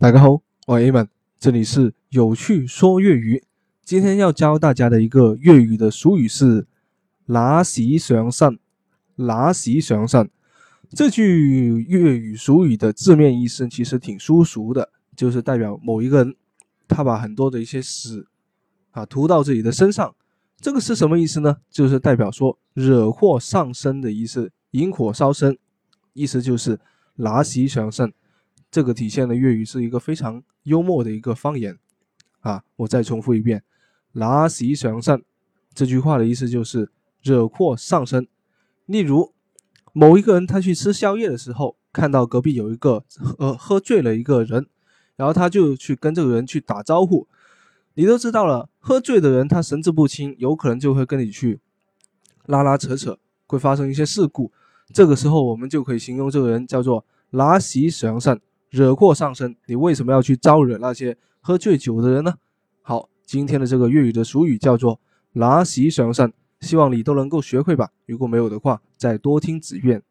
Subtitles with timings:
[0.00, 1.06] 大家好，我是 A 们，
[1.38, 3.44] 这里是有趣说粤语。
[3.84, 6.66] 今天要教大家的一个粤语的俗语是
[7.28, 8.58] “拿喜上身”。
[9.16, 10.30] 拿喜上身
[10.88, 16.34] 这句粤语俗语的字面意思其实挺粗俗的，就是代表某一个人
[16.88, 18.26] 他把很多的一些屎
[18.92, 20.14] 啊涂到自己的身上。
[20.56, 21.58] 这个是什么意思呢？
[21.70, 25.58] 就是代表说惹祸上身的意思，引火烧身，
[26.14, 26.80] 意思就是
[27.16, 28.10] 拿喜上身。
[28.70, 31.78] 这个体现的粤语是一个非常幽默的一个方言，
[32.40, 33.62] 啊，我再重复一遍，
[34.12, 35.22] 拿喜上身
[35.74, 36.90] 这句话的意思就是
[37.22, 38.28] 惹祸上身。
[38.86, 39.32] 例如，
[39.92, 44.66] 某一个人他去吃宵夜的时候，看到隔壁有一个喝喝醉了一个人，
[45.16, 47.26] 然后他就去跟这个人去打招呼。
[47.94, 51.60] 你都知道了，喝醉的人他神志不清，有可能就会跟你去
[52.46, 54.52] 拉拉扯扯，会发生一些事故。
[54.92, 58.40] 这个时候，我们就可以形容这个人叫做拿喜上身。
[58.70, 62.34] 惹祸上身，你为什么要去招惹那些喝醉酒的人呢？
[62.82, 65.00] 好，今天的这个粤语的俗语叫做
[65.34, 67.90] “拿喜上身”，希望你都能够学会吧。
[68.06, 70.02] 如果没有的话，再多听几遍。